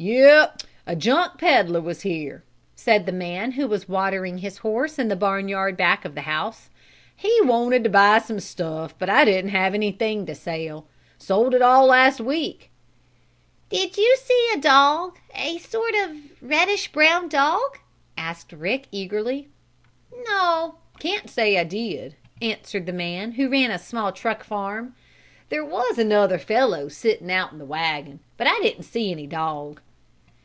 [0.00, 2.44] "Yep, a junk peddler was here,"
[2.76, 6.70] said the man who was watering his horse in the barnyard back of the house.
[7.16, 10.86] "He wanted to buy stuff but I didn't have anything to sell.
[11.18, 12.70] Sold it all last week."
[13.70, 16.10] "Did you see a dog a sort of
[16.40, 17.78] reddish brown dog?"
[18.16, 19.48] asked Rick eagerly.
[20.16, 24.94] "No, I can't say I did," answered the man, who ran a small truck farm.
[25.48, 28.20] "There was another fellow sitting out in the wagon.
[28.36, 29.80] But I didn't see any dog."